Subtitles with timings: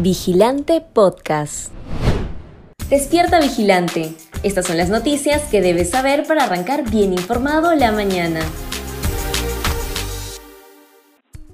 [0.00, 1.72] Vigilante Podcast.
[2.90, 4.12] Despierta Vigilante.
[4.42, 8.40] Estas son las noticias que debes saber para arrancar bien informado la mañana.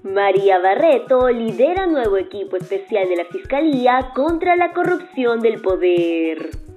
[0.02, 6.69] María Barreto lidera nuevo equipo especial de la Fiscalía contra la corrupción del poder.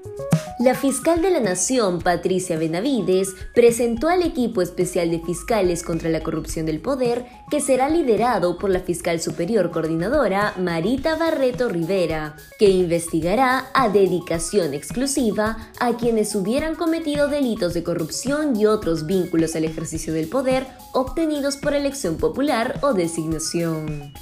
[0.63, 6.23] La fiscal de la Nación, Patricia Benavides, presentó al equipo especial de fiscales contra la
[6.23, 12.69] corrupción del poder, que será liderado por la fiscal superior coordinadora Marita Barreto Rivera, que
[12.69, 19.65] investigará a dedicación exclusiva a quienes hubieran cometido delitos de corrupción y otros vínculos al
[19.65, 24.13] ejercicio del poder obtenidos por elección popular o designación.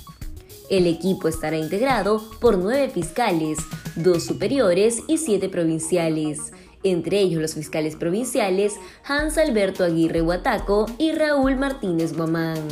[0.72, 3.58] El equipo estará integrado por nueve fiscales,
[3.98, 11.12] dos superiores y siete provinciales, entre ellos los fiscales provinciales Hans Alberto Aguirre Huataco y
[11.12, 12.66] Raúl Martínez Guamán.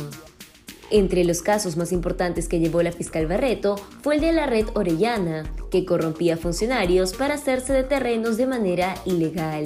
[0.90, 4.68] Entre los casos más importantes que llevó la fiscal Barreto fue el de la red
[4.72, 9.64] Orellana, que corrompía funcionarios para hacerse de terrenos de manera ilegal.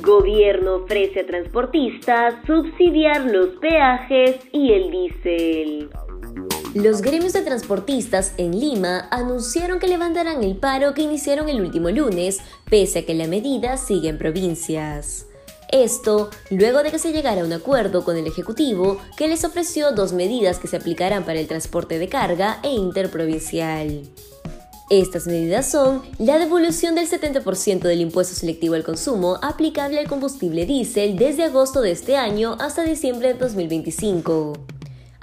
[0.00, 5.90] Gobierno ofrece a transportistas subsidiar los peajes y el diésel.
[6.78, 11.90] Los gremios de transportistas en Lima anunciaron que levantarán el paro que iniciaron el último
[11.90, 12.38] lunes,
[12.70, 15.26] pese a que la medida sigue en provincias.
[15.72, 19.90] Esto luego de que se llegara a un acuerdo con el Ejecutivo que les ofreció
[19.90, 24.02] dos medidas que se aplicarán para el transporte de carga e interprovincial.
[24.88, 30.64] Estas medidas son la devolución del 70% del impuesto selectivo al consumo aplicable al combustible
[30.64, 34.77] diésel desde agosto de este año hasta diciembre de 2025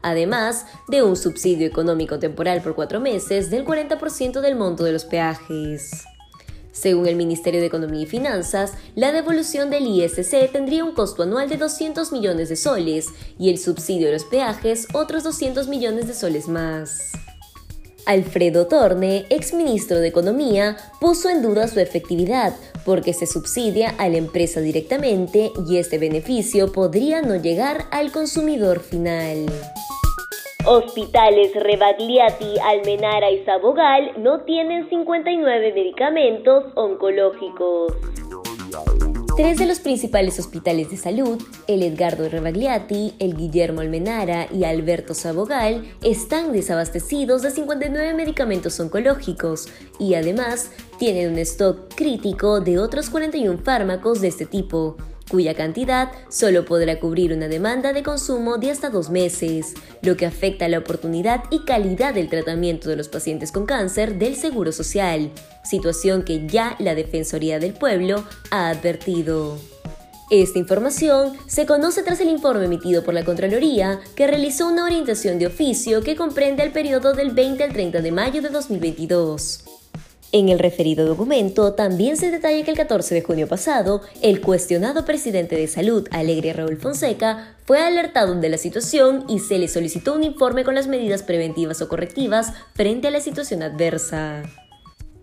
[0.06, 5.03] además de un subsidio económico temporal por cuatro meses del 40% del monto de los
[5.03, 6.06] peajes.
[6.72, 11.50] Según el Ministerio de Economía y Finanzas, la devolución del ISC tendría un costo anual
[11.50, 13.08] de 200 millones de soles
[13.39, 17.14] y el subsidio de los peajes otros 200 millones de soles más.
[18.06, 24.17] Alfredo Torne, exministro de Economía, puso en duda su efectividad porque se subsidia a la
[24.17, 29.48] empresa directamente y este beneficio podría no llegar al consumidor final.
[30.67, 37.93] Hospitales Rebagliati, Almenara y Sabogal no tienen 59 medicamentos oncológicos.
[39.37, 45.14] Tres de los principales hospitales de salud, el Edgardo Rebagliati, el Guillermo Almenara y Alberto
[45.14, 49.67] Sabogal, están desabastecidos de 59 medicamentos oncológicos
[49.99, 54.97] y además tienen un stock crítico de otros 41 fármacos de este tipo
[55.30, 60.25] cuya cantidad solo podrá cubrir una demanda de consumo de hasta dos meses, lo que
[60.25, 65.31] afecta la oportunidad y calidad del tratamiento de los pacientes con cáncer del Seguro Social,
[65.64, 69.58] situación que ya la Defensoría del Pueblo ha advertido.
[70.31, 75.37] Esta información se conoce tras el informe emitido por la Contraloría, que realizó una orientación
[75.37, 79.74] de oficio que comprende el periodo del 20 al 30 de mayo de 2022.
[80.35, 85.05] En el referido documento también se detalla que el 14 de junio pasado, el cuestionado
[85.05, 90.13] presidente de Salud, Alegre Raúl Fonseca, fue alertado de la situación y se le solicitó
[90.13, 94.43] un informe con las medidas preventivas o correctivas frente a la situación adversa.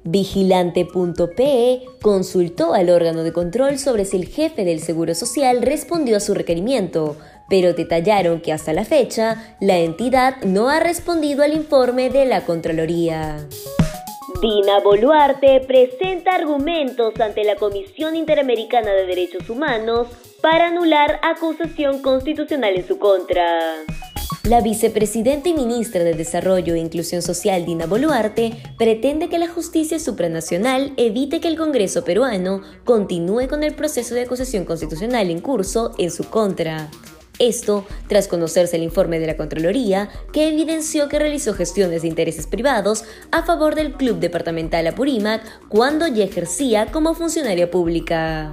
[0.04, 6.20] Vigilante.pe consultó al órgano de control sobre si el jefe del Seguro Social respondió a
[6.20, 7.18] su requerimiento,
[7.50, 12.46] pero detallaron que hasta la fecha la entidad no ha respondido al informe de la
[12.46, 13.46] Contraloría.
[14.42, 20.08] Dina Boluarte presenta argumentos ante la Comisión Interamericana de Derechos Humanos
[20.40, 23.44] para anular acusación constitucional en su contra.
[24.42, 30.00] La vicepresidenta y ministra de Desarrollo e Inclusión Social, Dina Boluarte, pretende que la justicia
[30.00, 35.92] supranacional evite que el Congreso peruano continúe con el proceso de acusación constitucional en curso
[35.98, 36.90] en su contra.
[37.38, 42.46] Esto tras conocerse el informe de la Contraloría que evidenció que realizó gestiones de intereses
[42.46, 48.52] privados a favor del Club Departamental Apurímac cuando ya ejercía como funcionaria pública.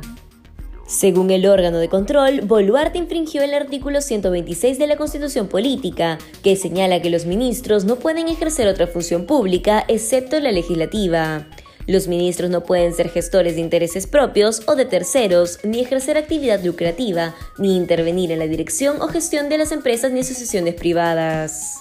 [0.89, 6.55] Según el órgano de control, Boluarte infringió el artículo 126 de la Constitución Política, que
[6.55, 11.45] señala que los ministros no pueden ejercer otra función pública excepto la legislativa.
[11.89, 16.63] Los ministros no pueden ser gestores de intereses propios o de terceros, ni ejercer actividad
[16.63, 21.79] lucrativa, ni intervenir en la dirección o gestión de las empresas ni asociaciones privadas.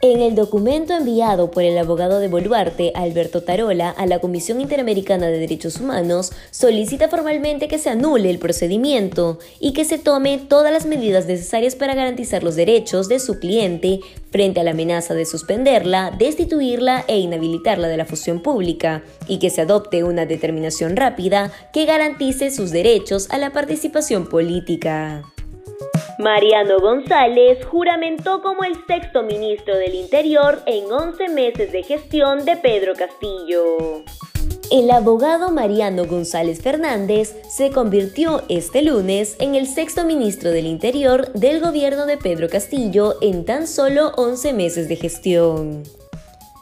[0.00, 5.26] En el documento enviado por el abogado de Boluarte, Alberto Tarola, a la Comisión Interamericana
[5.26, 10.72] de Derechos Humanos, solicita formalmente que se anule el procedimiento y que se tome todas
[10.72, 13.98] las medidas necesarias para garantizar los derechos de su cliente
[14.30, 19.50] frente a la amenaza de suspenderla, destituirla e inhabilitarla de la fusión pública, y que
[19.50, 25.24] se adopte una determinación rápida que garantice sus derechos a la participación política.
[26.18, 32.56] Mariano González juramentó como el sexto ministro del Interior en 11 meses de gestión de
[32.56, 34.02] Pedro Castillo.
[34.72, 41.32] El abogado Mariano González Fernández se convirtió este lunes en el sexto ministro del Interior
[41.34, 45.84] del gobierno de Pedro Castillo en tan solo 11 meses de gestión.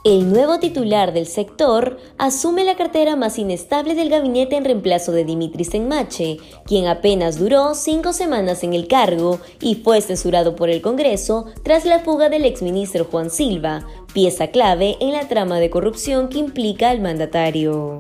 [0.07, 5.25] El nuevo titular del sector asume la cartera más inestable del gabinete en reemplazo de
[5.25, 10.81] Dimitris Senmache, quien apenas duró cinco semanas en el cargo y fue censurado por el
[10.81, 16.29] Congreso tras la fuga del exministro Juan Silva, pieza clave en la trama de corrupción
[16.29, 17.99] que implica al mandatario.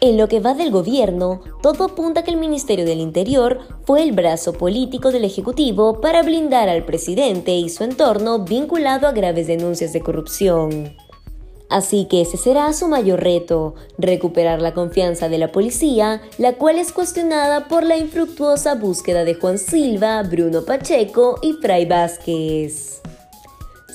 [0.00, 4.12] En lo que va del gobierno, todo apunta que el Ministerio del Interior fue el
[4.12, 9.92] brazo político del Ejecutivo para blindar al presidente y su entorno vinculado a graves denuncias
[9.92, 10.94] de corrupción.
[11.68, 16.78] Así que ese será su mayor reto, recuperar la confianza de la policía, la cual
[16.78, 23.02] es cuestionada por la infructuosa búsqueda de Juan Silva, Bruno Pacheco y Fray Vázquez.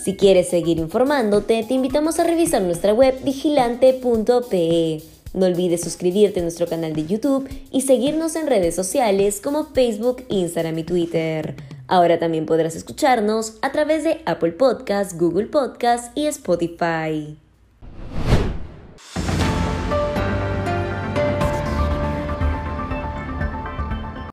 [0.04, 6.44] Si quieres seguir informándote, te invitamos a revisar nuestra web vigilante.pe no olvides suscribirte a
[6.44, 11.56] nuestro canal de YouTube y seguirnos en redes sociales como Facebook, Instagram y Twitter.
[11.88, 17.38] Ahora también podrás escucharnos a través de Apple Podcasts, Google Podcasts y Spotify.